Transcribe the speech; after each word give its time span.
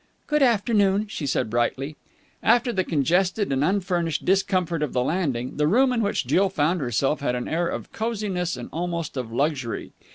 "Good 0.25 0.41
afternoon," 0.41 1.05
she 1.09 1.27
said 1.27 1.51
brightly. 1.51 1.95
After 2.41 2.73
the 2.73 2.83
congested 2.83 3.51
and 3.53 3.63
unfurnished 3.63 4.25
discomfort 4.25 4.81
of 4.81 4.93
the 4.93 5.03
landing, 5.03 5.57
the 5.57 5.67
room 5.67 5.93
in 5.93 6.01
which 6.01 6.25
Jill 6.25 6.49
found 6.49 6.81
herself 6.81 7.19
had 7.19 7.35
an 7.35 7.47
air 7.47 7.67
of 7.67 7.91
cosiness 7.91 8.57
and 8.57 8.67
almost 8.73 9.15
of 9.15 9.31
luxury. 9.31 9.91